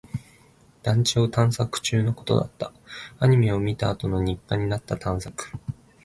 [0.81, 2.73] 団地を探索中のことだった。
[3.19, 5.51] アニメを見たあとの日課になった探索。